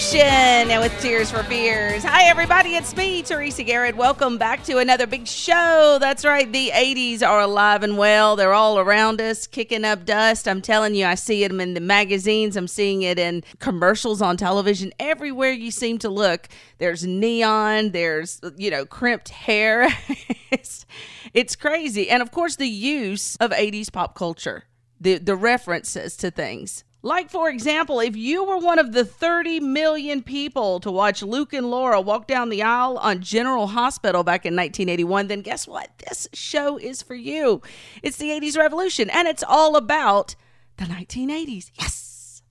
Revolution 0.00 0.70
and 0.70 0.80
with 0.80 0.98
Tears 1.02 1.30
for 1.30 1.42
Fears. 1.42 2.02
Hi, 2.04 2.24
everybody. 2.24 2.74
It's 2.74 2.96
me, 2.96 3.22
Teresa 3.22 3.62
Garrett. 3.62 3.94
Welcome 3.96 4.38
back 4.38 4.64
to 4.64 4.78
another 4.78 5.06
big 5.06 5.26
show. 5.26 5.98
That's 6.00 6.24
right. 6.24 6.50
The 6.50 6.70
80s 6.70 7.22
are 7.22 7.40
alive 7.40 7.82
and 7.82 7.98
well. 7.98 8.34
They're 8.34 8.54
all 8.54 8.78
around 8.78 9.20
us, 9.20 9.46
kicking 9.46 9.84
up 9.84 10.06
dust. 10.06 10.48
I'm 10.48 10.62
telling 10.62 10.94
you, 10.94 11.04
I 11.04 11.16
see 11.16 11.46
them 11.46 11.60
in 11.60 11.74
the 11.74 11.80
magazines. 11.80 12.56
I'm 12.56 12.66
seeing 12.66 13.02
it 13.02 13.18
in 13.18 13.44
commercials 13.58 14.22
on 14.22 14.38
television. 14.38 14.90
Everywhere 14.98 15.52
you 15.52 15.70
seem 15.70 15.98
to 15.98 16.08
look, 16.08 16.48
there's 16.78 17.04
neon, 17.04 17.90
there's, 17.90 18.40
you 18.56 18.70
know, 18.70 18.86
crimped 18.86 19.28
hair. 19.28 19.86
it's, 20.50 20.86
it's 21.34 21.54
crazy. 21.56 22.08
And 22.08 22.22
of 22.22 22.30
course, 22.30 22.56
the 22.56 22.68
use 22.68 23.36
of 23.36 23.50
80s 23.50 23.92
pop 23.92 24.14
culture, 24.14 24.64
the, 24.98 25.18
the 25.18 25.36
references 25.36 26.16
to 26.18 26.30
things. 26.30 26.84
Like, 27.02 27.30
for 27.30 27.48
example, 27.48 28.00
if 28.00 28.14
you 28.14 28.44
were 28.44 28.58
one 28.58 28.78
of 28.78 28.92
the 28.92 29.06
30 29.06 29.60
million 29.60 30.22
people 30.22 30.80
to 30.80 30.90
watch 30.90 31.22
Luke 31.22 31.54
and 31.54 31.70
Laura 31.70 31.98
walk 31.98 32.26
down 32.26 32.50
the 32.50 32.62
aisle 32.62 32.98
on 32.98 33.22
General 33.22 33.68
Hospital 33.68 34.22
back 34.22 34.44
in 34.44 34.54
1981, 34.54 35.28
then 35.28 35.40
guess 35.40 35.66
what? 35.66 35.90
This 35.98 36.28
show 36.34 36.76
is 36.76 37.00
for 37.00 37.14
you. 37.14 37.62
It's 38.02 38.18
the 38.18 38.28
80s 38.28 38.58
revolution, 38.58 39.08
and 39.08 39.26
it's 39.26 39.42
all 39.42 39.76
about 39.76 40.36
the 40.76 40.84
1980s. 40.84 41.70
Yes. 41.74 42.42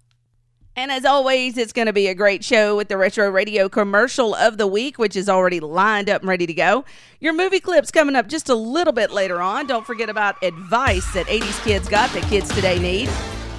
And 0.75 0.91
as 0.91 1.05
always, 1.05 1.57
it's 1.57 1.73
going 1.73 1.87
to 1.87 1.93
be 1.93 2.07
a 2.07 2.15
great 2.15 2.43
show 2.43 2.75
with 2.75 2.87
the 2.87 2.97
Retro 2.97 3.29
Radio 3.29 3.69
commercial 3.69 4.33
of 4.33 4.57
the 4.57 4.65
week, 4.65 4.97
which 4.97 5.15
is 5.15 5.29
already 5.29 5.59
lined 5.59 6.09
up 6.09 6.21
and 6.21 6.29
ready 6.29 6.47
to 6.47 6.53
go. 6.53 6.85
Your 7.19 7.33
movie 7.33 7.59
clips 7.59 7.91
coming 7.91 8.15
up 8.15 8.27
just 8.27 8.49
a 8.49 8.55
little 8.55 8.93
bit 8.93 9.11
later 9.11 9.41
on. 9.41 9.67
Don't 9.67 9.85
forget 9.85 10.09
about 10.09 10.41
advice 10.41 11.05
that 11.13 11.27
80s 11.27 11.63
kids 11.65 11.89
got 11.89 12.09
that 12.13 12.23
kids 12.23 12.49
today 12.55 12.79
need. 12.79 13.09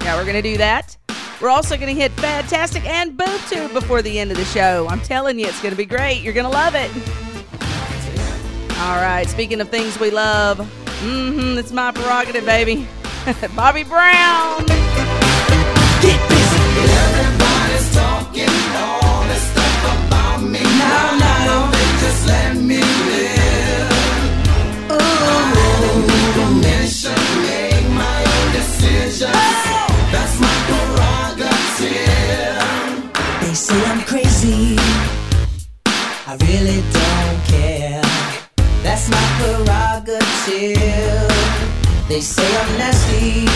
Yeah, 0.03 0.15
we're 0.15 0.23
going 0.23 0.35
to 0.35 0.41
do 0.41 0.57
that. 0.57 0.97
We're 1.41 1.49
also 1.49 1.75
going 1.75 1.93
to 1.93 1.99
hit 1.99 2.11
Fantastic 2.13 2.85
and 2.85 3.17
Boob 3.17 3.39
Tube 3.49 3.73
before 3.73 4.01
the 4.01 4.19
end 4.19 4.31
of 4.31 4.37
the 4.37 4.45
show. 4.45 4.87
I'm 4.89 5.01
telling 5.01 5.39
you, 5.39 5.47
it's 5.47 5.61
going 5.61 5.71
to 5.71 5.77
be 5.77 5.85
great. 5.85 6.21
You're 6.21 6.33
going 6.33 6.45
to 6.45 6.51
love 6.51 6.75
it. 6.75 6.91
All 8.79 8.97
right, 8.97 9.27
speaking 9.27 9.61
of 9.61 9.69
things 9.69 9.99
we 9.99 10.09
love, 10.09 10.57
mm-hmm, 10.57 11.57
it's 11.57 11.71
my 11.71 11.91
prerogative, 11.91 12.45
baby. 12.45 12.87
Bobby 13.55 13.83
Brown. 13.83 14.65
They 16.01 16.17
I 36.31 36.35
really 36.47 36.79
don't 36.95 37.43
care. 37.43 38.01
That's 38.83 39.09
my 39.11 39.19
prerogative. 39.35 41.27
They 42.07 42.21
say 42.21 42.47
I'm 42.55 42.77
nasty, 42.77 43.51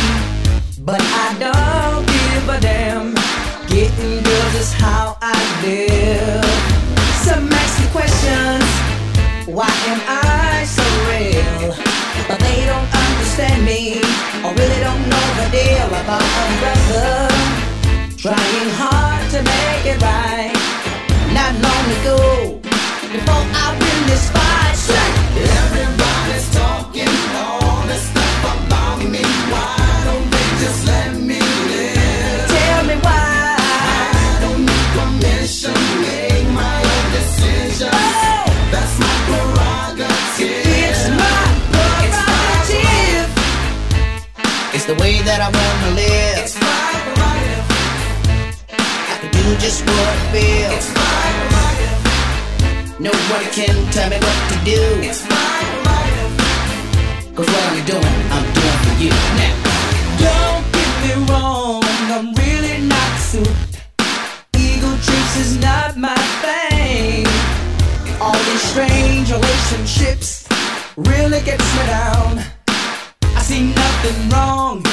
but 0.84 1.00
I 1.00 1.40
don't 1.40 2.06
give 2.06 2.50
a 2.50 2.60
damn. 2.60 3.16
Getting 3.72 4.22
girls 4.22 4.56
is 4.56 4.74
how 4.74 5.16
I 5.22 5.40
live. 5.64 6.44
Some 7.24 7.48
ask 7.48 7.80
questions. 7.96 8.68
Why 9.48 9.72
am 9.88 10.02
I 10.04 10.66
so 10.68 10.84
real? 11.08 11.72
But 12.28 12.40
they 12.44 12.66
don't 12.68 12.92
understand 12.92 13.64
me, 13.64 14.02
I 14.44 14.52
really 14.52 14.80
don't 14.84 15.08
know 15.08 15.26
the 15.40 15.48
deal 15.56 15.88
about 15.96 16.28
a 16.44 16.46
brother. 16.60 17.32
Trying 18.18 18.70
hard 18.76 19.32
to 19.32 19.40
make 19.48 19.96
it 19.96 20.02
right. 20.02 20.52
Not 21.34 21.54
long 21.56 21.86
ago, 22.00 22.65
before 23.16 23.48
I 23.64 23.68
win 23.80 24.00
this 24.12 24.28
fight, 24.30 24.76
say, 24.76 25.08
everybody's 25.40 26.48
talking 26.52 27.16
all 27.40 27.80
this 27.88 28.04
stuff 28.12 28.44
about 28.56 29.00
me. 29.00 29.24
Why 29.52 29.78
don't 30.08 30.28
they 30.36 30.48
just 30.64 30.82
let 30.86 31.12
me 31.30 31.40
live? 31.72 32.48
Tell 32.52 32.82
me 32.90 32.96
why. 33.06 33.56
I 33.56 34.36
don't 34.44 34.64
need 34.68 34.88
permission, 35.00 35.80
make 36.04 36.48
my 36.52 36.78
own 36.92 37.06
decisions. 37.16 38.04
That's 38.74 38.96
my 39.00 39.16
prerogative. 39.28 40.68
It's 40.84 41.08
my 41.22 41.44
prerogative. 41.72 43.30
It's 44.76 44.86
the 44.92 44.96
way 45.00 45.14
that 45.28 45.40
I 45.40 45.50
wanna 45.56 45.92
live. 46.04 46.38
It's 46.44 46.56
my 46.60 46.92
prerogative. 47.06 47.66
I 49.12 49.16
can 49.22 49.30
do 49.32 49.46
just 49.64 49.80
what 49.88 50.04
I 50.04 50.18
feel. 50.34 50.72
It's 50.76 50.90
my 50.90 50.94
prerogative. 50.94 50.95
Nobody 52.98 53.46
can 53.52 53.92
tell 53.92 54.10
me 54.10 54.16
what 54.16 54.40
to 54.52 54.58
do. 54.64 54.80
It's 55.04 55.28
my 55.28 55.36
prerogative. 55.84 57.36
Cause 57.36 57.46
what 57.46 57.64
I'm 57.74 57.86
doing, 57.86 58.18
I'm 58.32 58.48
doing 58.56 58.80
for 58.86 58.96
you. 59.04 59.12
Now, 59.36 59.56
don't 60.24 60.64
get 60.72 60.92
me 61.04 61.14
wrong, 61.28 61.84
I'm 62.16 62.34
really 62.36 62.88
not 62.88 63.20
suited. 63.20 63.82
Ego 64.56 64.88
trips 65.04 65.36
is 65.36 65.60
not 65.60 65.98
my 65.98 66.16
thing. 66.40 67.28
All 68.22 68.40
these 68.48 68.62
strange 68.62 69.30
relationships 69.30 70.48
really 70.96 71.42
gets 71.42 71.68
me 71.76 71.86
down. 71.88 72.44
I 73.36 73.42
see 73.42 73.74
nothing 73.76 74.30
wrong 74.30 74.84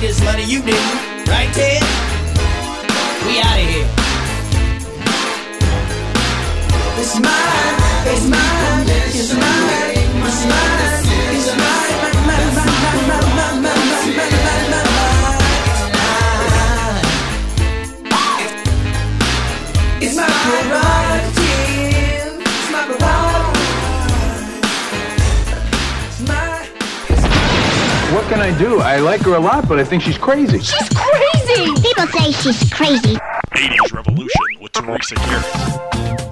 made 0.00 0.08
this 0.08 0.24
money, 0.24 0.44
you 0.44 0.62
didn't. 0.62 1.28
Right, 1.28 1.52
Ted? 1.52 1.82
We 3.26 3.40
out 3.40 3.58
of 3.58 3.68
here. 3.68 3.88
It's 7.00 7.14
mine, 7.20 7.76
it's 8.06 8.26
mine, 8.28 8.77
can 28.28 28.40
I 28.40 28.56
do? 28.58 28.80
I 28.80 28.98
like 28.98 29.22
her 29.22 29.34
a 29.34 29.40
lot, 29.40 29.66
but 29.68 29.78
I 29.78 29.84
think 29.84 30.02
she's 30.02 30.18
crazy. 30.18 30.58
She's 30.58 30.88
crazy! 30.90 31.72
People 31.80 32.06
say 32.08 32.30
she's 32.32 32.70
crazy. 32.70 33.16
80s 33.54 33.92
Revolution 33.92 34.44
with 34.60 34.72
Teresa 34.72 35.14
Garrett. 35.14 36.27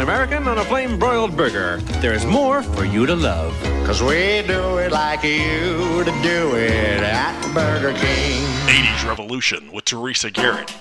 American 0.00 0.24
American 0.34 0.48
on 0.48 0.58
a 0.58 0.64
flame 0.64 0.98
broiled 0.98 1.36
burger. 1.36 1.76
There's 2.00 2.26
more 2.26 2.62
for 2.62 2.84
you 2.84 3.06
to 3.06 3.14
love. 3.14 3.52
Cause 3.86 4.02
we 4.02 4.42
do 4.46 4.78
it 4.78 4.90
like 4.90 5.22
you 5.22 6.02
to 6.02 6.10
do 6.22 6.56
it 6.56 7.00
at 7.02 7.54
Burger 7.54 7.92
King. 7.98 8.42
80s 8.66 9.08
Revolution 9.08 9.70
with 9.70 9.84
Teresa 9.84 10.30
Garrett. 10.30 10.74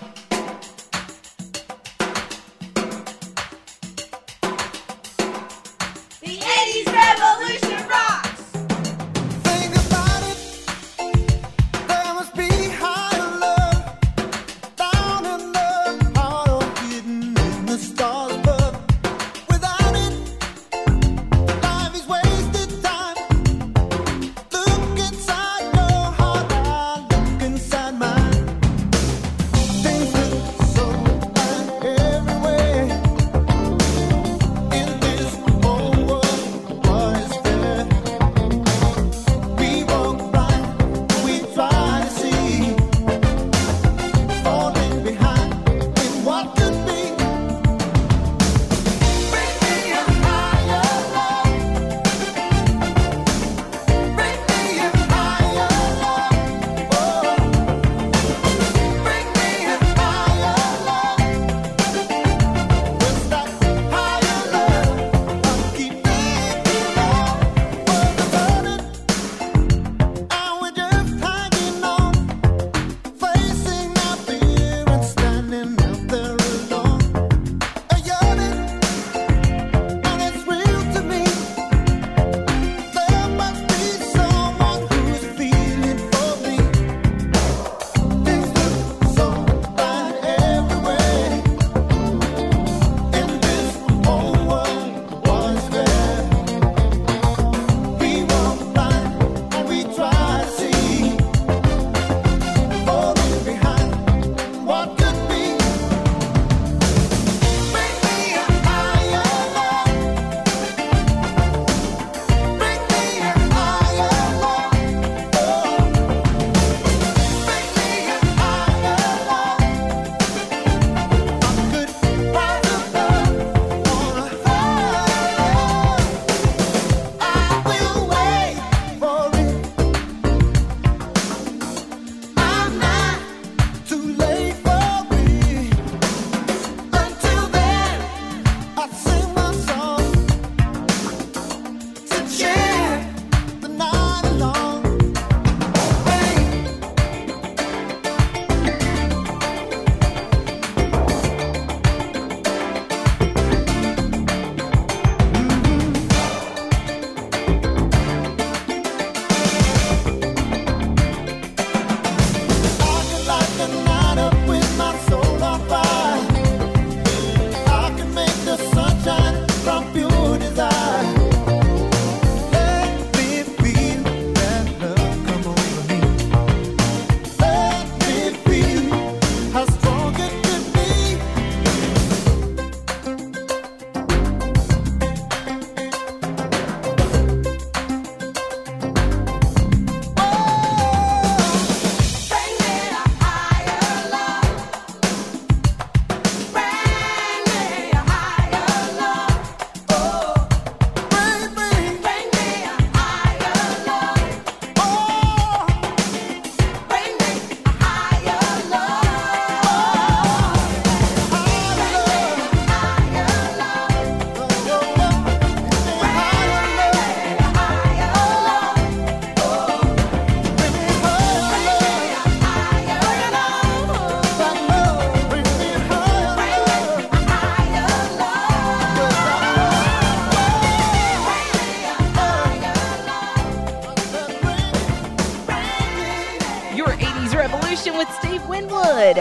The 6.22 6.40
80s 6.40 6.86
Revolution! 6.88 7.63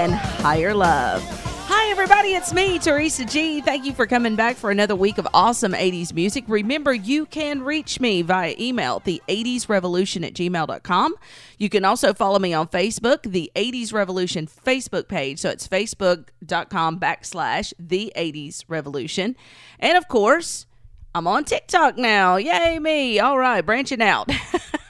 And 0.03 0.15
Higher 0.15 0.75
Love. 0.75 1.23
Hi, 1.69 1.89
everybody. 1.93 2.35
It's 2.35 2.53
me, 2.53 2.81
Teresa 2.81 3.25
G. 3.25 3.61
Thank 3.61 3.85
you 3.85 3.93
for 3.93 4.05
coming 4.05 4.35
back 4.35 4.57
for 4.57 4.73
another 4.73 4.97
week 4.97 5.17
of 5.17 5.29
awesome 5.33 5.75
80s 5.75 6.13
music. 6.13 6.45
Remember, 6.49 6.93
you 6.93 7.25
can 7.25 7.63
reach 7.63 8.01
me 8.01 8.23
via 8.23 8.57
email, 8.59 9.01
the 9.05 9.23
80s 9.29 9.69
revolution 9.69 10.25
at 10.25 10.35
gmail.com. 10.35 11.15
You 11.57 11.69
can 11.69 11.85
also 11.85 12.13
follow 12.13 12.41
me 12.41 12.53
on 12.53 12.67
Facebook, 12.67 13.23
the 13.23 13.53
80s 13.55 13.93
Revolution 13.93 14.49
Facebook 14.49 15.07
page. 15.07 15.39
So 15.39 15.51
it's 15.51 15.69
facebook.com 15.69 16.99
backslash 16.99 17.73
the 17.79 18.13
80s 18.17 18.65
Revolution. 18.67 19.37
And 19.79 19.97
of 19.97 20.09
course, 20.09 20.67
I'm 21.15 21.29
on 21.29 21.45
TikTok 21.45 21.97
now. 21.97 22.37
Yay, 22.37 22.81
me. 22.81 23.21
All 23.21 23.39
right, 23.39 23.61
branching 23.61 24.03
out. 24.03 24.29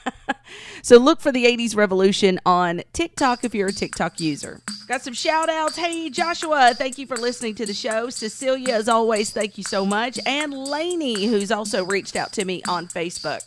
so 0.83 0.97
look 0.97 1.19
for 1.19 1.31
the 1.31 1.45
80s 1.45 1.75
Revolution 1.75 2.39
on 2.45 2.83
TikTok 2.93 3.43
if 3.43 3.55
you're 3.55 3.69
a 3.69 3.73
TikTok 3.73 4.19
user. 4.19 4.61
Got 4.87 5.01
some 5.01 5.15
shout 5.15 5.49
outs. 5.49 5.77
Hey, 5.77 6.11
Joshua, 6.11 6.73
thank 6.75 6.99
you 6.99 7.07
for 7.07 7.17
listening 7.17 7.55
to 7.55 7.65
the 7.65 7.73
show. 7.73 8.11
Cecilia, 8.11 8.75
as 8.75 8.87
always, 8.87 9.31
thank 9.31 9.57
you 9.57 9.63
so 9.63 9.85
much. 9.85 10.19
And 10.27 10.53
Lainey, 10.53 11.25
who's 11.25 11.51
also 11.51 11.83
reached 11.83 12.15
out 12.15 12.31
to 12.33 12.45
me 12.45 12.61
on 12.67 12.87
Facebook. 12.87 13.41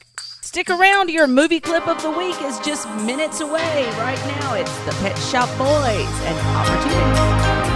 Stick 0.46 0.70
around. 0.70 1.10
Your 1.10 1.26
movie 1.26 1.60
clip 1.60 1.86
of 1.86 2.00
the 2.02 2.10
week 2.10 2.40
is 2.42 2.58
just 2.60 2.88
minutes 3.04 3.40
away. 3.40 3.84
Right 3.98 4.18
now, 4.40 4.54
it's 4.54 4.78
The 4.86 4.92
Pet 5.02 5.18
Shop 5.18 5.48
Boys 5.58 6.08
and 6.24 6.38
Opportunities. 6.56 7.75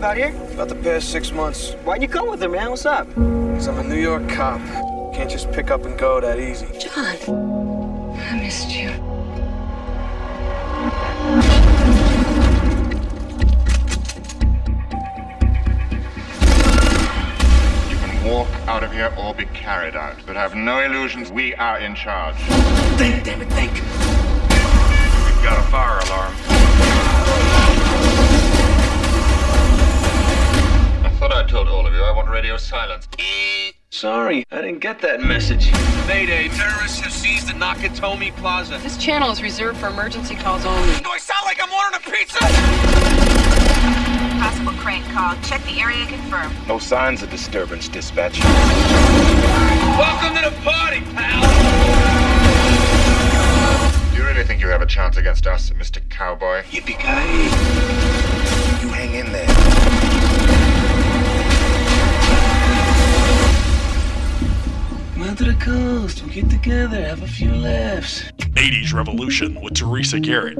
Live 0.00 0.10
out 0.10 0.16
here? 0.16 0.54
About 0.54 0.68
the 0.68 0.74
past 0.76 1.10
six 1.10 1.30
months. 1.30 1.74
Why'd 1.84 2.00
you 2.00 2.08
come 2.08 2.30
with 2.30 2.40
her, 2.40 2.48
man? 2.48 2.70
What's 2.70 2.86
up? 2.86 3.06
Because 3.08 3.68
I'm 3.68 3.78
a 3.78 3.84
New 3.84 4.00
York 4.00 4.26
cop. 4.30 4.60
Can't 5.14 5.30
just 5.30 5.52
pick 5.52 5.70
up 5.70 5.84
and 5.84 5.98
go 5.98 6.20
that 6.20 6.38
easy. 6.38 6.66
John, 6.78 7.04
I 8.18 8.40
missed 8.40 8.70
you. 8.70 8.88
You 17.90 17.96
can 17.98 18.24
walk 18.24 18.48
out 18.68 18.82
of 18.82 18.92
here 18.92 19.12
or 19.18 19.34
be 19.34 19.44
carried 19.46 19.96
out. 19.96 20.16
But 20.26 20.36
have 20.36 20.54
no 20.54 20.80
illusions, 20.80 21.30
we 21.30 21.54
are 21.56 21.78
in 21.78 21.94
charge. 21.94 22.36
Think, 22.96 23.24
damn 23.24 23.42
it, 23.42 23.52
think. 23.52 23.72
We've 23.74 25.44
got 25.44 25.58
a 25.58 25.70
fire 25.70 25.79
Sorry, 34.00 34.46
I 34.50 34.62
didn't 34.62 34.78
get 34.78 35.00
that 35.02 35.20
message. 35.20 35.70
Mayday, 36.08 36.48
terrorists 36.48 37.00
have 37.00 37.12
seized 37.12 37.48
the 37.48 37.52
Nakatomi 37.52 38.34
Plaza. 38.36 38.78
This 38.82 38.96
channel 38.96 39.30
is 39.30 39.42
reserved 39.42 39.78
for 39.78 39.88
emergency 39.88 40.36
calls 40.36 40.64
only. 40.64 40.98
Do 41.00 41.10
I 41.10 41.18
sound 41.18 41.44
like 41.44 41.60
I'm 41.62 41.70
ordering 41.70 42.00
a 42.00 42.10
pizza? 42.10 42.38
Possible 44.40 44.72
crane 44.80 45.04
call. 45.12 45.36
Check 45.42 45.62
the 45.64 45.78
area 45.78 46.06
confirmed. 46.06 46.56
No 46.66 46.78
signs 46.78 47.22
of 47.22 47.28
disturbance, 47.28 47.90
dispatch. 47.90 48.40
Welcome 50.00 50.34
to 50.34 50.48
the 50.48 50.56
party, 50.62 51.02
pal! 51.12 51.42
Do 54.12 54.16
you 54.16 54.24
really 54.26 54.44
think 54.44 54.62
you 54.62 54.68
have 54.68 54.80
a 54.80 54.86
chance 54.86 55.18
against 55.18 55.46
us, 55.46 55.68
Mr. 55.72 56.00
Cowboy? 56.08 56.62
Yippee-ki-yay. 56.70 57.50
You 58.80 58.88
hang 58.94 59.14
in 59.14 59.30
there. 59.30 59.49
Down 65.30 65.36
to 65.36 65.44
the 65.44 65.64
coast, 65.64 66.24
we'll 66.24 66.34
get 66.34 66.50
together, 66.50 67.00
have 67.06 67.22
a 67.22 67.26
few 67.28 67.54
laughs. 67.54 68.24
80s 68.56 68.92
Revolution 68.92 69.60
with 69.62 69.74
Teresa 69.74 70.18
Garrett. 70.18 70.58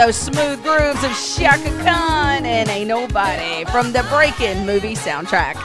those 0.00 0.16
smooth 0.16 0.62
grooves 0.62 1.04
of 1.04 1.10
Chaka 1.36 1.68
Khan 1.84 2.46
and 2.46 2.70
Ain't 2.70 2.88
Nobody 2.88 3.66
from 3.66 3.92
the 3.92 4.02
Breakin' 4.04 4.64
movie 4.64 4.94
soundtrack. 4.94 5.56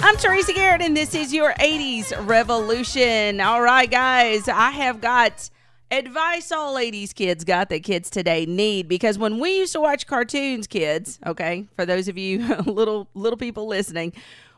I'm 0.00 0.14
Teresa 0.18 0.52
Garrett, 0.52 0.82
and 0.82 0.94
this 0.94 1.14
is 1.14 1.32
your 1.32 1.54
80s 1.54 2.12
Revolution. 2.26 3.40
All 3.40 3.62
right, 3.62 3.90
guys, 3.90 4.46
I 4.46 4.72
have 4.72 5.00
got 5.00 5.48
advice 5.90 6.52
all 6.52 6.74
80s 6.74 7.14
kids 7.14 7.44
got 7.44 7.70
that 7.70 7.82
kids 7.82 8.10
today 8.10 8.44
need 8.44 8.88
because 8.88 9.16
when 9.16 9.38
we 9.38 9.56
used 9.56 9.72
to 9.72 9.80
watch 9.80 10.06
cartoons, 10.06 10.66
kids, 10.66 11.18
okay, 11.24 11.66
for 11.74 11.86
those 11.86 12.08
of 12.08 12.18
you 12.18 12.46
little 12.66 13.08
little 13.14 13.38
people 13.38 13.66
listening, 13.66 14.12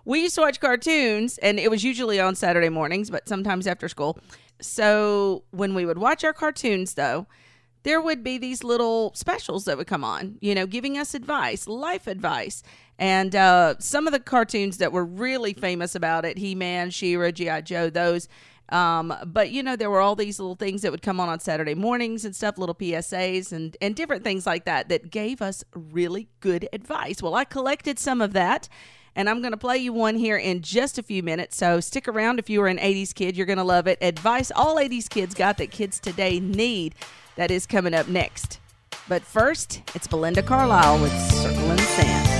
we 0.04 0.22
used 0.22 0.34
to 0.34 0.40
watch 0.40 0.58
cartoons, 0.58 1.38
and 1.38 1.60
it 1.60 1.70
was 1.70 1.84
usually 1.84 2.18
on 2.18 2.34
Saturday 2.34 2.68
mornings, 2.68 3.10
but 3.10 3.28
sometimes 3.28 3.68
after 3.68 3.88
school. 3.88 4.18
So 4.60 5.44
when 5.52 5.72
we 5.74 5.86
would 5.86 5.98
watch 5.98 6.24
our 6.24 6.32
cartoons, 6.32 6.94
though, 6.94 7.28
there 7.82 8.00
would 8.00 8.22
be 8.22 8.38
these 8.38 8.62
little 8.62 9.12
specials 9.14 9.64
that 9.64 9.76
would 9.78 9.86
come 9.86 10.04
on, 10.04 10.36
you 10.40 10.54
know, 10.54 10.66
giving 10.66 10.98
us 10.98 11.14
advice, 11.14 11.66
life 11.66 12.06
advice. 12.06 12.62
And 12.98 13.34
uh, 13.34 13.76
some 13.78 14.06
of 14.06 14.12
the 14.12 14.20
cartoons 14.20 14.76
that 14.76 14.92
were 14.92 15.04
really 15.04 15.54
famous 15.54 15.94
about 15.94 16.24
it 16.24 16.38
He 16.38 16.54
Man, 16.54 16.90
She 16.90 17.16
Ra, 17.16 17.30
G.I. 17.30 17.62
Joe, 17.62 17.88
those. 17.88 18.28
Um, 18.68 19.12
but, 19.26 19.50
you 19.50 19.62
know, 19.62 19.74
there 19.74 19.90
were 19.90 20.00
all 20.00 20.14
these 20.14 20.38
little 20.38 20.54
things 20.54 20.82
that 20.82 20.92
would 20.92 21.02
come 21.02 21.18
on 21.18 21.28
on 21.28 21.40
Saturday 21.40 21.74
mornings 21.74 22.24
and 22.24 22.36
stuff, 22.36 22.56
little 22.56 22.74
PSAs 22.74 23.52
and, 23.52 23.76
and 23.80 23.96
different 23.96 24.22
things 24.22 24.46
like 24.46 24.64
that 24.64 24.88
that 24.90 25.10
gave 25.10 25.42
us 25.42 25.64
really 25.74 26.28
good 26.40 26.68
advice. 26.72 27.22
Well, 27.22 27.34
I 27.34 27.44
collected 27.44 27.98
some 27.98 28.20
of 28.20 28.32
that. 28.34 28.68
And 29.16 29.28
I'm 29.28 29.40
going 29.40 29.52
to 29.52 29.58
play 29.58 29.78
you 29.78 29.92
one 29.92 30.16
here 30.16 30.36
in 30.36 30.62
just 30.62 30.98
a 30.98 31.02
few 31.02 31.22
minutes. 31.22 31.56
So 31.56 31.80
stick 31.80 32.08
around 32.08 32.38
if 32.38 32.48
you 32.48 32.60
were 32.60 32.68
an 32.68 32.78
80s 32.78 33.14
kid. 33.14 33.36
You're 33.36 33.46
going 33.46 33.58
to 33.58 33.64
love 33.64 33.86
it. 33.86 33.98
Advice 34.00 34.50
all 34.54 34.76
80s 34.76 35.08
kids 35.08 35.34
got 35.34 35.58
that 35.58 35.70
kids 35.70 35.98
today 35.98 36.40
need. 36.40 36.94
That 37.36 37.50
is 37.50 37.66
coming 37.66 37.94
up 37.94 38.08
next. 38.08 38.60
But 39.08 39.22
first, 39.22 39.82
it's 39.94 40.06
Belinda 40.06 40.42
Carlisle 40.42 41.00
with 41.00 41.12
Circle 41.32 41.70
in 41.70 41.76
the 41.76 41.82
Sand. 41.82 42.39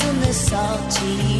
In 0.00 0.20
the 0.20 0.32
salty 0.32 1.31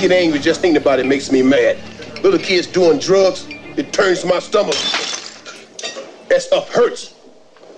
get 0.00 0.12
angry 0.12 0.38
just 0.38 0.62
thinking 0.62 0.80
about 0.80 0.98
it 0.98 1.06
makes 1.06 1.30
me 1.30 1.42
mad. 1.42 1.78
Little 2.22 2.38
kids 2.38 2.66
doing 2.66 2.98
drugs, 2.98 3.46
it 3.76 3.92
turns 3.92 4.24
my 4.24 4.38
stomach. 4.38 4.74
That 6.28 6.40
stuff 6.40 6.72
hurts. 6.72 7.14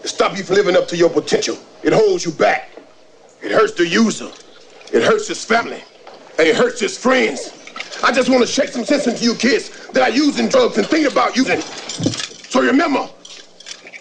It 0.05 0.09
stops 0.09 0.39
you 0.39 0.45
from 0.45 0.57
living 0.57 0.77
up 0.77 0.87
to 0.89 0.97
your 0.97 1.11
potential. 1.11 1.59
It 1.83 1.93
holds 1.93 2.25
you 2.25 2.31
back. 2.33 2.71
It 3.43 3.51
hurts 3.51 3.73
the 3.75 3.87
user. 3.87 4.31
It 4.93 5.03
hurts 5.03 5.27
his 5.27 5.45
family. 5.45 5.83
And 6.39 6.47
it 6.47 6.55
hurts 6.55 6.81
his 6.81 6.97
friends. 6.97 7.59
I 8.05 8.13
just 8.13 8.29
want 8.29 8.43
to 8.43 8.47
shake 8.47 8.69
some 8.69 8.85
sense 8.85 9.07
into 9.07 9.25
you 9.25 9.35
kids 9.35 9.89
that 9.89 10.03
are 10.03 10.15
using 10.15 10.49
drugs 10.49 10.79
and 10.79 10.87
thinking 10.87 11.11
about 11.11 11.37
using. 11.37 11.61
So 11.61 12.61
remember, 12.61 13.09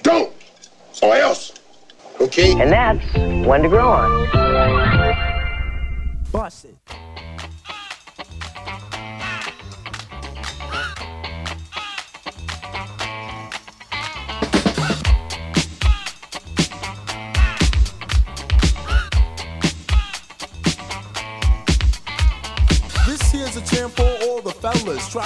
don't, 0.04 0.32
or 1.02 1.16
else. 1.16 1.54
Okay? 2.20 2.52
And 2.60 2.72
that's 2.72 3.04
when 3.48 3.64
to 3.64 3.70
grow 3.70 3.90
on. 3.90 4.28
Bust 6.32 6.68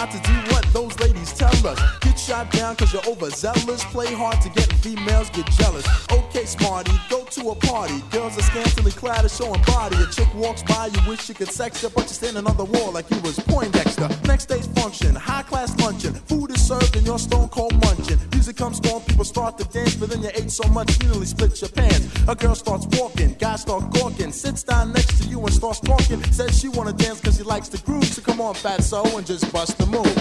try 0.06 0.20
to 0.20 0.28
do 0.28 0.54
what 0.54 0.66
those 0.74 1.00
ladies 1.00 1.34
tell 1.34 1.68
us. 1.68 1.80
Get 2.02 2.20
shot 2.20 2.52
down 2.52 2.76
cause 2.76 2.94
you're 2.94 3.06
overzealous. 3.08 3.84
Play 3.86 4.14
hard 4.14 4.42
to 4.42 4.50
get 4.50 4.72
females 4.74 5.30
get 5.30 5.46
jealous. 5.52 5.86
Okay, 6.12 6.46
smarty, 6.46 6.92
go 7.10 7.24
to 7.26 7.50
a 7.50 7.56
party. 7.56 8.02
Girls 8.12 8.38
are 8.38 8.42
scantily 8.42 8.92
clad 8.92 9.22
and 9.22 9.32
showing 9.32 9.62
body. 9.64 9.98
A 9.98 10.08
chick 10.08 10.28
walks 10.36 10.64
by, 10.64 10.88
you 10.88 11.10
wish 11.10 11.28
you 11.30 11.36
could 11.36 11.50
sex 11.50 11.82
her, 11.82 11.90
but 11.90 12.02
you're 12.02 12.20
standing 12.22 12.46
on 12.46 12.58
the 12.58 12.66
wall 12.66 12.92
like 12.92 13.10
you 13.10 13.20
was 13.22 13.40
Poindexter. 13.40 14.10
Next 14.28 14.46
day's 14.46 14.68
function, 14.68 15.16
high 15.16 15.44
class 15.44 15.78
luncheon. 15.80 16.14
Food 16.14 16.52
is 16.52 16.55
served 16.66 16.96
and 16.96 17.06
you're 17.06 17.20
stone 17.20 17.48
cold 17.50 17.74
munching. 17.86 18.20
Music 18.32 18.58
comes 18.58 18.80
on, 18.92 19.00
people 19.02 19.24
start 19.24 19.58
to 19.60 19.66
dance, 19.66 19.96
but 19.96 20.10
then 20.10 20.24
you 20.24 20.30
ate 20.34 20.50
so 20.50 20.68
much 20.70 21.02
you 21.02 21.10
nearly 21.10 21.26
split 21.26 21.62
your 21.62 21.70
pants. 21.70 22.08
A 22.28 22.36
girl 22.36 22.56
starts 22.56 22.88
walking, 22.98 23.34
guys 23.36 23.62
start 23.62 23.94
gawking, 23.94 24.32
sits 24.32 24.64
down 24.64 24.92
next 24.92 25.22
to 25.22 25.28
you 25.28 25.40
and 25.40 25.54
starts 25.54 25.80
talking. 25.80 26.24
Says 26.32 26.60
she 26.60 26.70
wanna 26.70 26.94
dance 26.94 27.22
cause 27.22 27.38
she 27.38 27.44
likes 27.44 27.70
the 27.70 27.78
groove, 27.80 28.06
so 28.06 28.22
come 28.22 28.42
on, 28.42 28.56
fat 28.56 28.84
so 28.84 29.04
and 29.16 29.28
just 29.28 29.52
bust 29.54 29.78
the 29.78 29.86
move. 29.86 30.16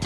Just 0.00 0.05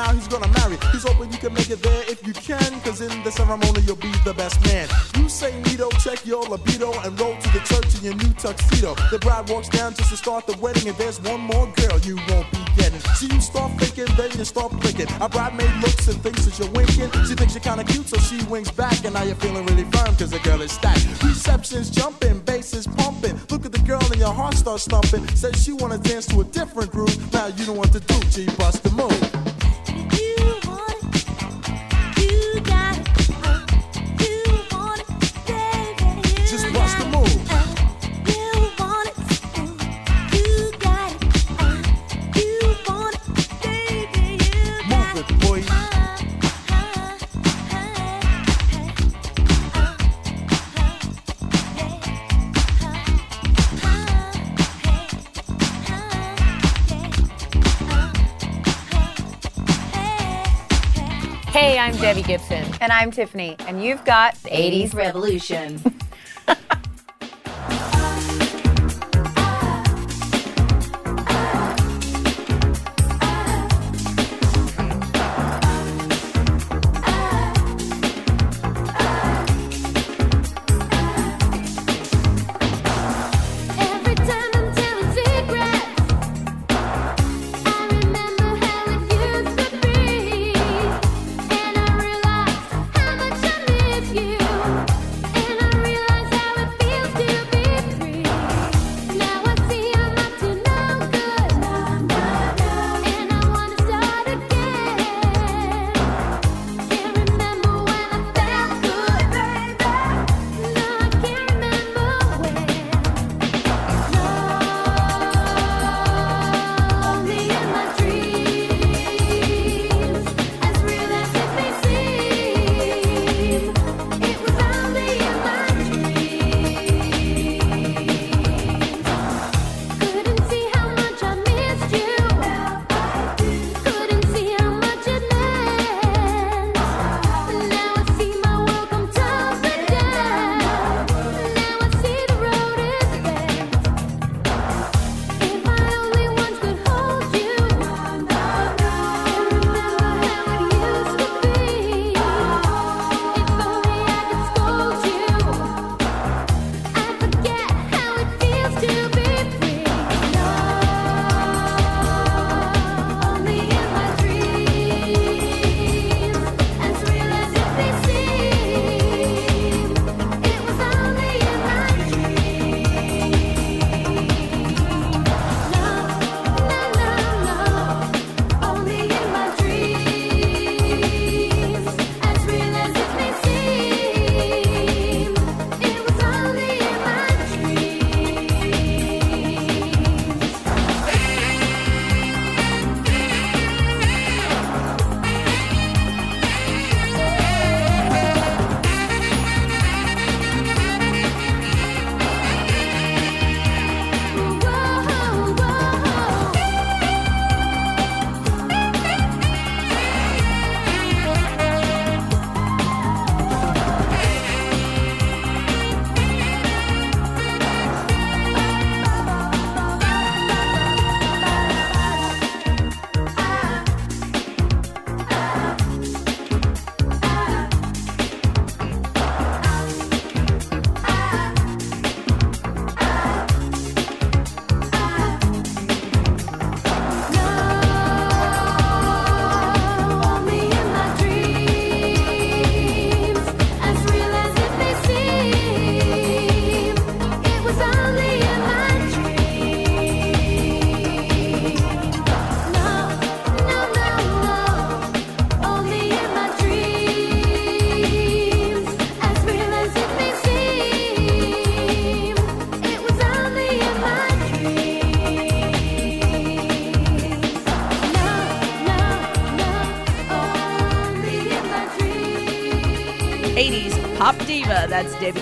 now, 0.00 0.12
he's 0.14 0.28
gonna 0.28 0.48
marry. 0.60 0.78
He's 0.92 1.04
hoping 1.04 1.30
you 1.30 1.38
can 1.38 1.52
make 1.52 1.68
it 1.68 1.82
there 1.82 2.04
if 2.08 2.26
you 2.26 2.32
can, 2.32 2.70
cause 2.80 3.00
in 3.00 3.12
the 3.22 3.30
ceremony, 3.30 3.80
you'll 3.86 3.96
be 3.96 4.12
the 4.24 4.32
best 4.32 4.56
man. 4.64 4.88
You 5.16 5.28
say 5.28 5.52
Nito, 5.62 5.88
check 6.04 6.24
your 6.24 6.42
libido, 6.48 6.92
and 7.04 7.18
roll 7.20 7.36
to 7.36 7.48
the 7.52 7.60
church 7.70 7.90
in 7.98 8.04
your 8.08 8.16
new 8.22 8.32
tuxedo. 8.34 8.94
The 9.10 9.18
bride 9.18 9.50
walks 9.50 9.68
down 9.68 9.94
just 9.94 10.10
to 10.10 10.16
start 10.16 10.46
the 10.46 10.56
wedding, 10.58 10.88
and 10.88 10.96
there's 10.96 11.20
one 11.20 11.40
more 11.40 11.66
girl 11.76 11.98
you 12.00 12.16
won't 12.28 12.50
be 12.50 12.62
getting. 12.76 13.00
So 13.18 13.26
you 13.26 13.40
start 13.40 13.72
thinking, 13.80 14.08
then 14.16 14.30
you 14.38 14.44
start 14.44 14.72
blinking. 14.80 15.10
A 15.20 15.28
bridemaid 15.28 15.74
looks 15.82 16.08
and 16.08 16.18
thinks 16.22 16.46
that 16.46 16.58
you're 16.58 16.72
winking. 16.72 17.10
She 17.28 17.34
thinks 17.34 17.52
you're 17.54 17.68
kinda 17.70 17.84
cute, 17.84 18.08
so 18.08 18.16
she 18.18 18.42
winks 18.44 18.70
back, 18.70 19.04
and 19.04 19.12
now 19.14 19.24
you're 19.24 19.42
feeling 19.44 19.66
really 19.66 19.84
firm, 19.92 20.16
cause 20.16 20.30
the 20.30 20.40
girl 20.40 20.62
is 20.62 20.72
stacked. 20.72 21.04
Reception's 21.22 21.90
jumping, 21.90 22.40
bass 22.40 22.72
is 22.72 22.86
pumping. 22.86 23.38
Look 23.50 23.66
at 23.66 23.72
the 23.72 23.84
girl, 23.90 24.04
and 24.12 24.20
your 24.24 24.32
heart 24.32 24.54
starts 24.54 24.86
thumping. 24.86 25.28
Says 25.36 25.62
she 25.62 25.72
wanna 25.72 25.98
dance 25.98 26.26
to 26.26 26.40
a 26.40 26.44
different 26.44 26.90
groove. 26.90 27.18
Now 27.32 27.48
you 27.48 27.66
know 27.66 27.74
what 27.74 27.92
to 27.92 28.00
do, 28.00 28.18
G, 28.30 28.46
bust 28.56 28.82
the 28.82 28.90
move. 28.90 29.39
I'm 61.90 61.96
Debbie 61.96 62.22
Gibson. 62.22 62.64
And 62.80 62.92
I'm 62.92 63.10
Tiffany, 63.10 63.56
and 63.66 63.84
you've 63.84 64.04
got 64.04 64.36
The 64.44 64.50
80s 64.50 64.94
Revolution. 64.94 65.82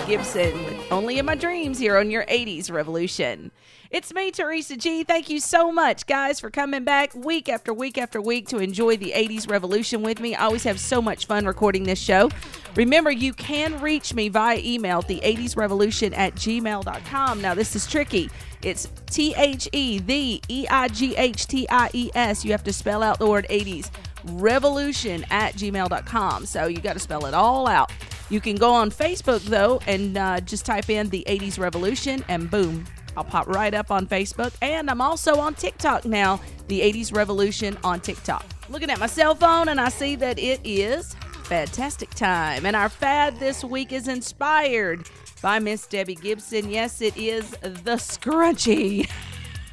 Gibson 0.09 0.65
with 0.65 0.91
Only 0.91 1.19
in 1.19 1.27
My 1.27 1.35
Dreams 1.35 1.77
here 1.77 1.95
on 1.95 2.09
your 2.09 2.25
80s 2.25 2.71
Revolution. 2.71 3.51
It's 3.91 4.11
me, 4.11 4.31
Teresa 4.31 4.75
G. 4.75 5.03
Thank 5.03 5.29
you 5.29 5.39
so 5.39 5.71
much, 5.71 6.07
guys, 6.07 6.39
for 6.39 6.49
coming 6.49 6.83
back 6.83 7.13
week 7.13 7.47
after 7.47 7.71
week 7.71 7.95
after 7.95 8.19
week 8.19 8.47
to 8.47 8.57
enjoy 8.57 8.97
the 8.97 9.11
80s 9.15 9.47
Revolution 9.47 10.01
with 10.01 10.19
me. 10.19 10.33
I 10.33 10.45
always 10.45 10.63
have 10.63 10.79
so 10.79 10.99
much 10.99 11.27
fun 11.27 11.45
recording 11.45 11.83
this 11.83 11.99
show. 11.99 12.31
Remember, 12.75 13.11
you 13.11 13.33
can 13.33 13.79
reach 13.81 14.15
me 14.15 14.29
via 14.29 14.57
email, 14.63 15.03
the 15.03 15.19
80s 15.19 15.55
Revolution 15.55 16.11
at 16.15 16.33
gmail.com. 16.33 17.39
Now, 17.39 17.53
this 17.53 17.75
is 17.75 17.85
tricky. 17.85 18.31
It's 18.63 18.89
T 19.11 19.35
H 19.37 19.69
E, 19.73 19.99
the 19.99 20.41
E 20.47 20.65
I 20.71 20.87
G 20.87 21.15
H 21.17 21.45
T 21.45 21.67
I 21.69 21.91
E 21.93 22.09
S. 22.15 22.43
You 22.43 22.49
have 22.53 22.63
to 22.63 22.73
spell 22.73 23.03
out 23.03 23.19
the 23.19 23.27
word 23.27 23.45
80s 23.47 23.91
revolution 24.25 25.23
at 25.29 25.53
gmail.com. 25.53 26.47
So 26.47 26.65
you 26.65 26.81
got 26.81 26.93
to 26.93 26.99
spell 26.99 27.27
it 27.27 27.35
all 27.35 27.67
out. 27.67 27.91
You 28.29 28.39
can 28.39 28.55
go 28.55 28.71
on 28.71 28.91
Facebook, 28.91 29.41
though, 29.41 29.81
and 29.87 30.17
uh, 30.17 30.39
just 30.41 30.65
type 30.65 30.89
in 30.89 31.09
the 31.09 31.23
80s 31.27 31.57
Revolution, 31.57 32.23
and 32.27 32.49
boom, 32.49 32.85
I'll 33.17 33.23
pop 33.23 33.47
right 33.47 33.73
up 33.73 33.89
on 33.89 34.05
Facebook. 34.05 34.53
And 34.61 34.89
I'm 34.89 35.01
also 35.01 35.39
on 35.39 35.55
TikTok 35.55 36.05
now, 36.05 36.39
the 36.67 36.81
80s 36.81 37.13
Revolution 37.13 37.77
on 37.83 37.99
TikTok. 37.99 38.45
Looking 38.69 38.91
at 38.91 38.99
my 38.99 39.07
cell 39.07 39.33
phone, 39.33 39.69
and 39.69 39.81
I 39.81 39.89
see 39.89 40.15
that 40.17 40.37
it 40.37 40.61
is 40.63 41.15
fantastic 41.43 42.11
time. 42.11 42.67
And 42.67 42.75
our 42.75 42.89
fad 42.89 43.39
this 43.39 43.63
week 43.63 43.91
is 43.91 44.07
inspired 44.07 45.09
by 45.41 45.57
Miss 45.57 45.87
Debbie 45.87 46.13
Gibson. 46.13 46.69
Yes, 46.69 47.01
it 47.01 47.17
is 47.17 47.49
the 47.61 47.97
scrunchie. 47.97 49.09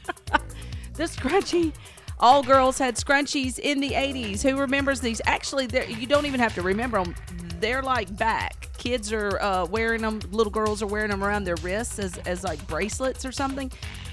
the 0.94 1.02
scrunchie. 1.02 1.74
All 2.18 2.42
girls 2.42 2.78
had 2.78 2.96
scrunchies 2.96 3.58
in 3.58 3.80
the 3.80 3.90
80s. 3.90 4.40
Who 4.40 4.56
remembers 4.56 5.02
these? 5.02 5.20
Actually, 5.26 5.68
you 5.88 6.06
don't 6.06 6.24
even 6.24 6.40
have 6.40 6.54
to 6.54 6.62
remember 6.62 7.04
them. 7.04 7.14
They're 7.60 7.82
like 7.82 8.16
back. 8.16 8.68
Kids 8.78 9.12
are 9.12 9.40
uh, 9.40 9.66
wearing 9.66 10.02
them, 10.02 10.20
little 10.30 10.52
girls 10.52 10.82
are 10.82 10.86
wearing 10.86 11.10
them 11.10 11.24
around 11.24 11.44
their 11.44 11.56
wrists 11.56 11.98
as, 11.98 12.18
as 12.18 12.44
like 12.44 12.64
bracelets 12.66 13.24
or 13.24 13.32
something. 13.32 13.70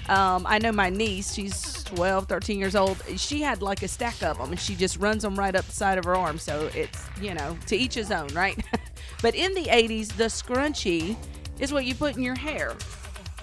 Um, 0.08 0.46
I 0.46 0.58
know 0.58 0.72
my 0.72 0.90
niece, 0.90 1.32
she's 1.32 1.84
12, 1.84 2.26
13 2.26 2.58
years 2.58 2.76
old. 2.76 3.02
She 3.16 3.40
had 3.40 3.62
like 3.62 3.82
a 3.82 3.88
stack 3.88 4.22
of 4.22 4.38
them 4.38 4.50
and 4.50 4.60
she 4.60 4.74
just 4.74 4.98
runs 4.98 5.22
them 5.22 5.38
right 5.38 5.54
up 5.54 5.64
the 5.64 5.72
side 5.72 5.98
of 5.98 6.04
her 6.04 6.14
arm. 6.14 6.38
So 6.38 6.70
it's, 6.74 7.06
you 7.20 7.34
know, 7.34 7.56
to 7.66 7.76
each 7.76 7.94
his 7.94 8.10
own, 8.10 8.28
right? 8.28 8.58
but 9.22 9.34
in 9.34 9.54
the 9.54 9.64
80s, 9.64 10.08
the 10.16 10.24
scrunchie 10.24 11.16
is 11.58 11.72
what 11.72 11.84
you 11.84 11.94
put 11.94 12.16
in 12.16 12.22
your 12.22 12.34
hair. 12.36 12.74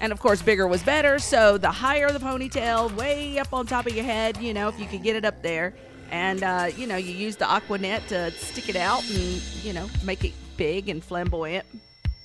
And 0.01 0.11
of 0.11 0.19
course, 0.19 0.41
bigger 0.41 0.67
was 0.67 0.83
better. 0.83 1.19
So 1.19 1.57
the 1.57 1.71
higher 1.71 2.11
the 2.11 2.19
ponytail, 2.19 2.95
way 2.95 3.37
up 3.37 3.53
on 3.53 3.67
top 3.67 3.85
of 3.85 3.95
your 3.95 4.03
head, 4.03 4.37
you 4.37 4.53
know, 4.53 4.67
if 4.67 4.79
you 4.79 4.87
could 4.87 5.03
get 5.03 5.15
it 5.15 5.25
up 5.25 5.41
there. 5.43 5.75
And, 6.11 6.43
uh, 6.43 6.69
you 6.75 6.85
know, 6.87 6.97
you 6.97 7.13
use 7.13 7.37
the 7.37 7.45
Aquanet 7.45 8.07
to 8.07 8.31
stick 8.31 8.69
it 8.69 8.75
out 8.75 9.09
and, 9.09 9.41
you 9.63 9.73
know, 9.73 9.89
make 10.03 10.23
it 10.25 10.33
big 10.57 10.89
and 10.89 11.03
flamboyant. 11.03 11.65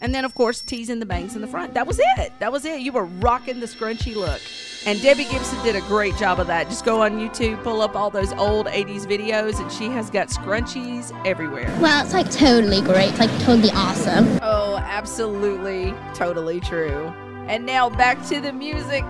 And 0.01 0.15
then, 0.15 0.25
of 0.27 0.35
course, 0.35 0.61
teasing 0.61 0.99
the 1.01 1.07
bangs 1.07 1.37
in 1.37 1.41
the 1.41 1.49
front. 1.49 1.73
That 1.75 1.87
was 1.87 1.99
it. 2.19 2.33
That 2.39 2.53
was 2.53 2.65
it. 2.67 2.81
You 2.81 2.93
were 2.93 3.07
rocking 3.07 3.61
the 3.61 3.67
scrunchy 3.67 4.15
look. 4.15 4.43
And 4.85 5.01
Debbie 5.01 5.25
Gibson 5.25 5.63
did 5.65 5.75
a 5.75 5.81
great 5.83 6.17
job 6.17 6.39
of 6.39 6.47
that. 6.49 6.69
Just 6.69 6.85
go 6.85 7.03
on 7.03 7.19
YouTube, 7.19 7.63
pull 7.63 7.81
up 7.81 7.97
all 7.97 8.11
those 8.11 8.33
old 8.35 8.67
80s 8.67 9.07
videos, 9.07 9.59
and 9.59 9.73
she 9.73 9.87
has 9.87 10.11
got 10.11 10.29
scrunchies 10.29 11.19
everywhere. 11.27 11.75
Well, 11.81 12.05
it's 12.05 12.13
like 12.13 12.31
totally 12.31 12.83
great. 12.83 13.11
It's 13.11 13.19
like 13.19 13.31
totally 13.41 13.71
awesome. 13.71 14.39
Oh, 14.43 14.77
absolutely, 14.81 15.95
totally 16.15 16.61
true. 16.61 17.07
And 17.49 17.65
now 17.65 17.89
back 17.89 18.25
to 18.27 18.41
the 18.41 18.53
music. 18.53 19.05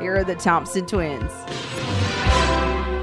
Here 0.00 0.16
are 0.16 0.24
the 0.24 0.36
Thompson 0.36 0.86
twins. 0.86 1.32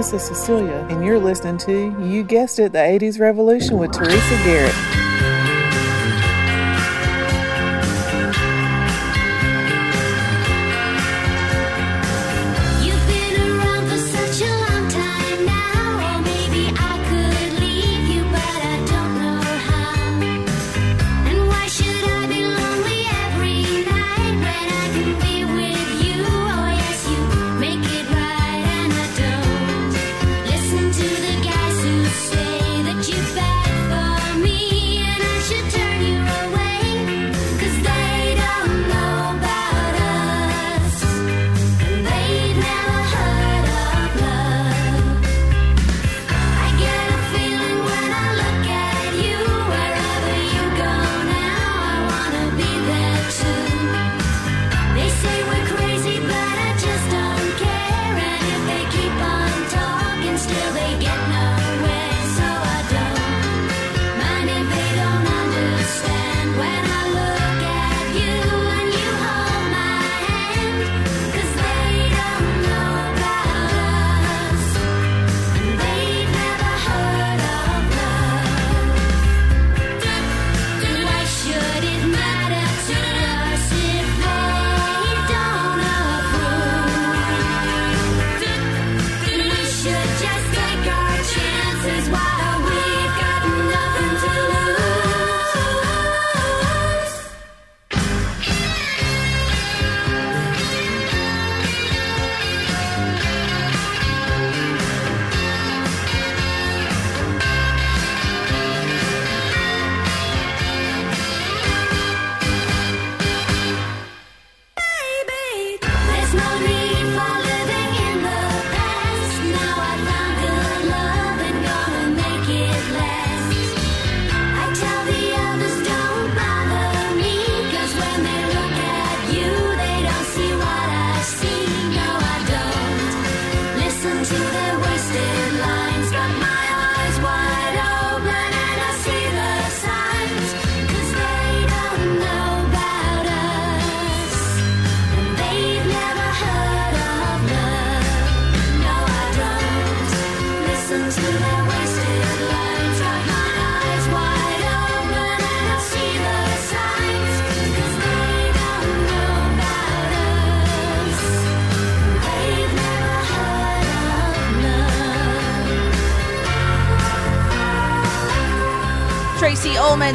This 0.00 0.14
is 0.14 0.22
Cecilia, 0.22 0.86
and 0.88 1.04
you're 1.04 1.18
listening 1.18 1.58
to, 1.58 1.94
you 2.02 2.22
guessed 2.22 2.58
it, 2.58 2.72
the 2.72 2.78
80s 2.78 3.20
Revolution 3.20 3.76
with 3.76 3.92
Teresa 3.92 4.34
Garrett. 4.44 4.99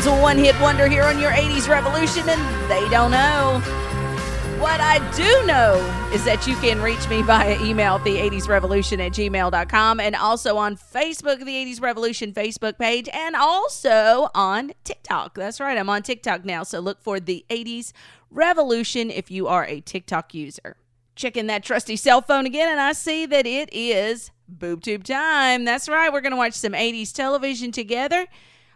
Ullman's 0.06 0.22
one 0.22 0.38
hit 0.38 0.60
wonder 0.62 0.88
here 0.88 1.04
on 1.04 1.20
your 1.20 1.32
80s 1.32 1.68
Revolution, 1.68 2.30
and 2.30 2.70
they 2.70 2.88
don't 2.90 3.12
know. 3.12 3.60
What 4.60 4.80
I 4.80 5.00
do 5.16 5.46
know 5.48 5.76
is 6.14 6.24
that 6.26 6.46
you 6.48 6.56
can 6.58 6.82
reach 6.82 7.10
me 7.10 7.22
via 7.22 7.60
email 7.62 7.96
at 7.96 8.04
the 8.04 8.18
80s 8.18 8.48
revolution 8.48 9.02
at 9.02 9.14
gmail.com 9.14 10.00
and 10.00 10.16
also 10.16 10.58
on 10.58 10.78
Facebook, 10.78 11.40
the 11.40 11.46
80s 11.46 11.82
Revolution 11.82 12.34
Facebook 12.34 12.78
page, 12.78 13.10
and 13.14 13.36
also 13.36 14.30
on 14.36 14.74
TikTok. 14.84 15.36
That's 15.36 15.60
right, 15.60 15.78
I'm 15.78 15.90
on 15.90 16.04
TikTok 16.04 16.46
now, 16.46 16.64
so 16.64 16.80
look 16.80 17.02
for 17.02 17.20
the 17.20 17.46
80s 17.50 17.92
Revolution 18.30 19.10
if 19.10 19.32
you 19.32 19.48
are 19.48 19.66
a 19.66 19.82
TikTok 19.82 20.34
user. 20.34 20.78
Checking 21.16 21.48
that 21.48 21.64
trusty 21.64 21.96
cell 21.96 22.22
phone 22.22 22.46
again, 22.46 22.70
and 22.70 22.80
I 22.80 22.94
see 22.94 23.26
that 23.26 23.48
it 23.48 23.70
is 23.74 24.32
BoobTube 24.56 25.04
time. 25.04 25.66
That's 25.66 25.90
right, 25.90 26.12
we're 26.12 26.22
going 26.22 26.32
to 26.32 26.38
watch 26.38 26.54
some 26.54 26.74
80s 26.74 27.12
television 27.12 27.72
together. 27.72 28.28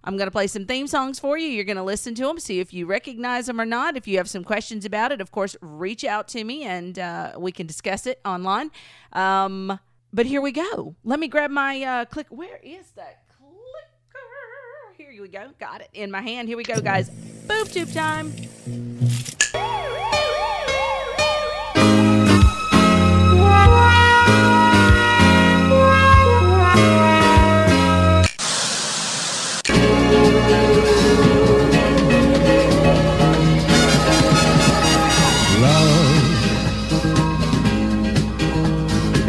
I'm 0.04 0.18
going 0.18 0.28
to 0.28 0.32
play 0.32 0.48
some 0.48 0.66
theme 0.66 0.88
songs 0.88 1.20
for 1.20 1.38
you. 1.38 1.48
You're 1.48 1.66
going 1.66 1.78
to 1.78 1.84
listen 1.84 2.16
to 2.16 2.24
them, 2.24 2.40
see 2.40 2.60
if 2.60 2.74
you 2.74 2.86
recognize 2.86 3.48
them 3.48 3.60
or 3.60 3.66
not. 3.66 3.98
If 3.98 4.08
you 4.08 4.18
have 4.18 4.30
some 4.30 4.44
questions 4.44 4.86
about 4.86 5.12
it, 5.12 5.22
of 5.22 5.32
course, 5.32 5.56
reach 5.62 6.04
out 6.04 6.28
to 6.30 6.44
me 6.44 6.64
and 6.64 6.98
uh, 6.98 7.34
we 7.38 7.52
can 7.52 7.68
discuss 7.68 8.06
it 8.08 8.20
online. 8.26 8.72
Um, 9.14 9.80
but 10.12 10.26
here 10.26 10.42
we 10.42 10.52
go. 10.52 10.96
Let 11.04 11.20
me 11.20 11.28
grab 11.28 11.52
my 11.52 11.84
uh, 11.84 12.06
click. 12.06 12.28
Where 12.30 12.60
is 12.64 12.92
that 12.96 13.24
clicker? 13.38 14.96
Here 14.98 15.22
we 15.22 15.28
go. 15.28 15.50
Got 15.60 15.82
it 15.82 15.90
in 15.94 16.10
my 16.12 16.22
hand. 16.22 16.48
Here 16.48 16.58
we 16.58 16.64
go, 16.64 16.82
guys. 16.82 17.10
Boob 17.10 17.68
tube 17.68 17.92
time. 17.92 18.34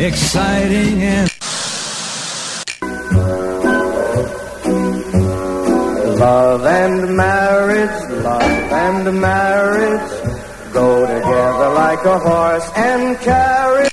Exciting 0.01 1.03
and 1.03 1.31
Love 6.19 6.67
and 6.67 7.17
marriage, 7.17 8.11
love 8.25 8.43
and 8.43 9.21
marriage 9.21 10.11
go 10.73 11.07
together 11.07 11.69
like 11.75 12.05
a 12.05 12.19
horse 12.19 12.71
and 12.77 13.19
carriage. 13.21 13.90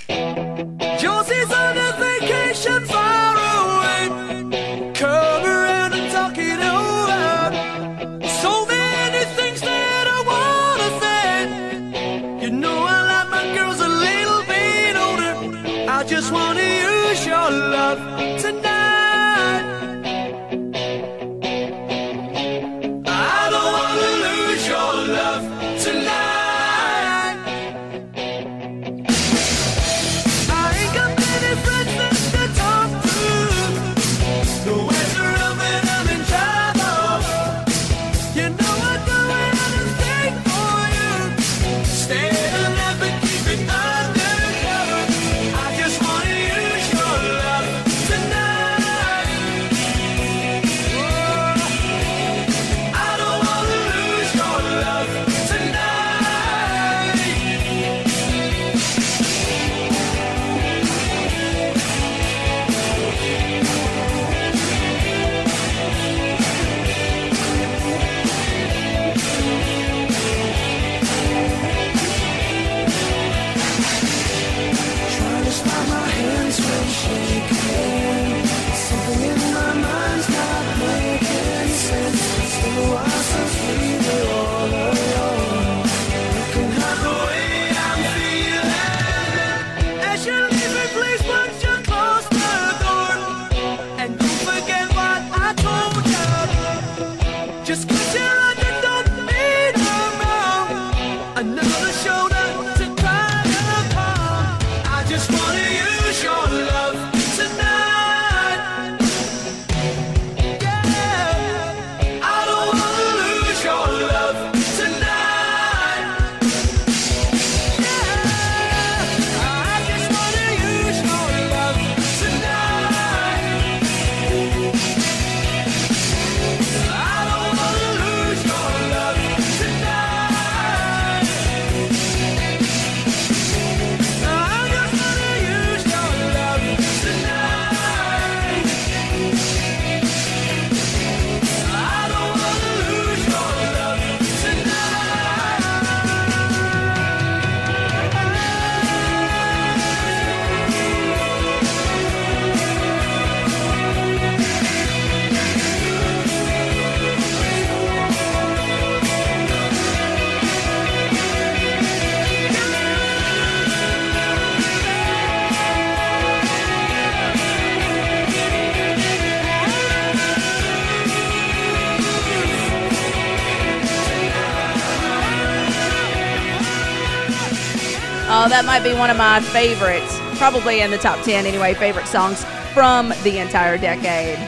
That 178.58 178.66
might 178.66 178.82
be 178.82 178.98
one 178.98 179.12
of 179.12 179.18
my 179.18 179.40
favorites. 179.40 180.20
Probably 180.40 180.82
in 180.82 180.90
the 180.90 180.98
top 180.98 181.24
10 181.24 181.46
anyway, 181.46 181.76
favorite 181.76 182.08
songs 182.08 182.44
from 182.74 183.10
the 183.22 183.38
entire 183.38 183.78
decade. 183.78 184.40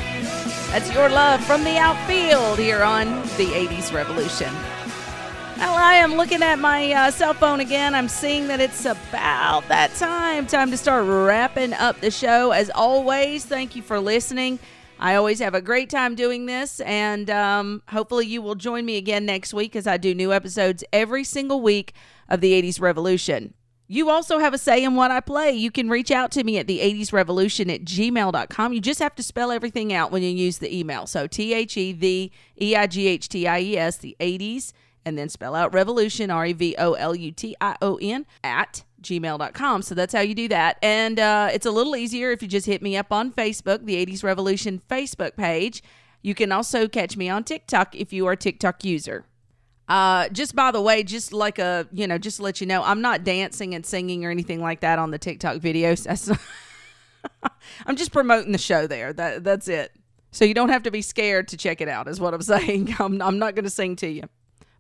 That's 0.72 0.92
Your 0.92 1.10
Love 1.10 1.44
from 1.44 1.64
the 1.64 1.78
Outfield 1.78 2.58
here 2.58 2.82
on 2.82 3.06
the 3.38 3.46
80s 3.46 3.94
Revolution. 3.94 4.52
Well, 5.58 5.76
I 5.76 5.94
am 5.94 6.16
looking 6.16 6.42
at 6.42 6.58
my 6.58 6.92
uh, 6.92 7.12
cell 7.12 7.36
phone 7.36 7.60
again. 7.60 7.94
I'm 7.94 8.08
seeing 8.08 8.48
that 8.48 8.60
it's 8.60 8.84
about 8.84 9.68
that 9.68 9.94
time. 9.94 10.48
Time 10.48 10.72
to 10.72 10.78
start 10.78 11.06
wrapping 11.06 11.74
up 11.74 12.02
the 12.02 12.10
show. 12.10 12.50
As 12.50 12.72
always, 12.74 13.46
thank 13.46 13.76
you 13.76 13.84
for 13.84 14.00
listening. 14.00 14.58
I 15.00 15.14
always 15.14 15.38
have 15.38 15.54
a 15.54 15.62
great 15.62 15.92
time 15.92 16.16
doing 16.16 16.48
this, 16.48 16.80
and 16.80 17.30
um, 17.30 17.84
hopefully, 17.90 18.26
you 18.26 18.42
will 18.42 18.56
join 18.56 18.86
me 18.86 18.98
again 18.98 19.28
next 19.28 19.54
week 19.54 19.76
as 19.76 19.86
I 19.86 19.98
do 19.98 20.16
new 20.16 20.34
episodes 20.34 20.84
every 20.92 21.24
single 21.24 21.62
week 21.62 21.94
of 22.28 22.42
the 22.42 22.60
80s 22.60 22.82
Revolution. 22.82 23.54
You 23.92 24.12
also 24.12 24.38
have 24.38 24.54
a 24.54 24.60
say 24.60 24.84
in 24.84 24.94
what 24.94 25.10
I 25.10 25.20
play. 25.20 25.52
You 25.52 25.72
can 25.72 25.90
reach 25.90 26.12
out 26.12 26.30
to 26.34 26.44
me 26.44 26.60
at 26.60 26.68
the 26.68 26.80
80s 26.80 27.12
revolution 27.12 27.72
at 27.72 27.86
gmail.com. 27.86 28.72
You 28.72 28.80
just 28.80 29.00
have 29.00 29.16
to 29.16 29.24
spell 29.24 29.52
everything 29.52 29.92
out 29.92 30.12
when 30.12 30.22
you 30.22 30.30
use 30.30 30.60
the 30.60 30.78
email. 30.78 31.08
So 31.08 31.26
T 31.26 31.56
H 31.56 31.76
E 31.76 31.92
the 31.92 32.32
E 32.62 32.76
I 32.76 32.86
G 32.86 33.08
H 33.08 33.28
T 33.28 33.48
I 33.48 33.60
E 33.62 33.78
S, 33.78 33.98
the 33.98 34.16
80s, 34.20 34.74
and 35.06 35.18
then 35.18 35.28
spell 35.28 35.56
out 35.56 35.74
revolution, 35.74 36.30
R 36.30 36.46
E 36.46 36.54
V 36.54 36.76
O 36.78 36.94
L 36.94 37.16
U 37.16 37.32
T 37.32 37.56
I 37.60 37.78
O 37.82 37.98
N, 38.00 38.28
at 38.44 38.84
gmail.com. 39.02 39.82
So 39.82 39.96
that's 39.96 40.14
how 40.14 40.22
you 40.22 40.36
do 40.36 40.48
that. 40.50 40.78
And 40.84 41.20
uh, 41.20 41.50
it's 41.52 41.66
a 41.66 41.72
little 41.72 41.96
easier 41.96 42.32
if 42.32 42.44
you 42.44 42.48
just 42.48 42.68
hit 42.68 42.84
me 42.84 42.96
up 42.96 43.12
on 43.12 43.32
Facebook, 43.32 43.86
the 43.86 44.06
80s 44.06 44.24
Revolution 44.24 44.80
Facebook 44.88 45.36
page. 45.36 45.82
You 46.22 46.36
can 46.36 46.52
also 46.52 46.88
catch 46.88 47.18
me 47.18 47.28
on 47.28 47.44
TikTok 47.44 47.96
if 47.96 48.14
you 48.14 48.28
are 48.28 48.34
a 48.34 48.38
TikTok 48.38 48.86
user. 48.86 49.26
Uh, 49.90 50.30
just 50.30 50.56
by 50.56 50.70
the 50.70 50.80
way, 50.80 51.02
just 51.02 51.34
like 51.34 51.58
a 51.58 51.88
you 51.92 52.06
know, 52.06 52.20
just 52.20 52.38
to 52.38 52.44
let 52.44 52.62
you 52.62 52.68
know, 52.68 52.84
I'm 52.84 53.02
not 53.02 53.24
dancing 53.24 53.74
and 53.74 53.84
singing 53.84 54.24
or 54.24 54.30
anything 54.30 54.62
like 54.62 54.82
that 54.82 55.00
on 55.00 55.10
the 55.10 55.18
TikTok 55.18 55.58
videos. 55.58 56.04
That's 56.04 56.30
I'm 57.88 57.96
just 57.96 58.12
promoting 58.12 58.52
the 58.52 58.60
show 58.60 58.86
there. 58.86 59.12
That 59.14 59.44
that's 59.44 59.68
it. 59.68 59.92
So 60.32 60.46
you 60.46 60.54
don't 60.54 60.70
have 60.70 60.84
to 60.84 60.92
be 60.92 61.02
scared 61.02 61.48
to 61.50 61.58
check 61.58 61.82
it 61.82 61.88
out. 61.88 62.08
Is 62.08 62.20
what 62.20 62.36
I'm 62.36 62.42
saying. 62.44 62.96
I'm 63.00 63.20
I'm 63.20 63.40
not 63.40 63.56
going 63.56 63.66
to 63.66 63.72
sing 63.72 63.96
to 63.98 64.08
you. 64.08 64.24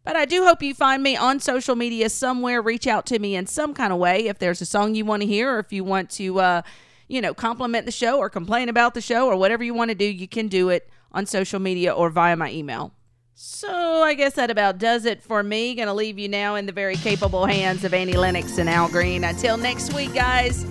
But 0.03 0.15
I 0.15 0.25
do 0.25 0.45
hope 0.45 0.61
you 0.61 0.73
find 0.73 1.03
me 1.03 1.17
on 1.17 1.39
social 1.39 1.75
media 1.75 2.09
somewhere. 2.09 2.61
Reach 2.61 2.87
out 2.87 3.05
to 3.07 3.19
me 3.19 3.35
in 3.35 3.47
some 3.47 3.73
kind 3.73 3.91
of 3.91 3.99
way 3.99 4.27
if 4.27 4.39
there's 4.39 4.61
a 4.61 4.65
song 4.65 4.95
you 4.95 5.05
want 5.05 5.23
to 5.23 5.27
hear, 5.27 5.55
or 5.55 5.59
if 5.59 5.73
you 5.73 5.83
want 5.83 6.09
to, 6.11 6.39
uh, 6.39 6.61
you 7.07 7.19
know, 7.19 7.33
compliment 7.33 7.85
the 7.85 7.91
show 7.91 8.17
or 8.17 8.29
complain 8.29 8.69
about 8.69 8.93
the 8.93 9.01
show 9.01 9.27
or 9.27 9.35
whatever 9.35 9.63
you 9.63 9.73
want 9.73 9.89
to 9.89 9.95
do. 9.95 10.05
You 10.05 10.27
can 10.27 10.47
do 10.47 10.69
it 10.69 10.89
on 11.11 11.25
social 11.25 11.59
media 11.59 11.91
or 11.91 12.09
via 12.09 12.35
my 12.35 12.51
email. 12.51 12.93
So 13.41 14.03
I 14.03 14.15
guess 14.15 14.33
that 14.33 14.51
about 14.51 14.79
does 14.79 15.05
it 15.05 15.23
for 15.23 15.43
me. 15.43 15.73
Gonna 15.73 15.93
leave 15.93 16.19
you 16.19 16.27
now 16.27 16.55
in 16.55 16.65
the 16.65 16.73
very 16.73 16.97
capable 16.97 17.45
hands 17.45 17.85
of 17.85 17.93
Annie 17.93 18.17
Lennox 18.17 18.57
and 18.57 18.69
Al 18.69 18.89
Green. 18.89 19.23
Until 19.23 19.55
next 19.55 19.93
week, 19.93 20.13
guys, 20.13 20.65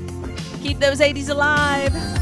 keep 0.61 0.79
those 0.79 1.01
80s 1.01 1.31
alive. 1.31 2.18